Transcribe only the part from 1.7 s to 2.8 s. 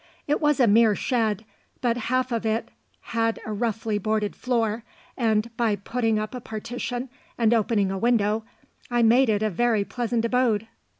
but half of it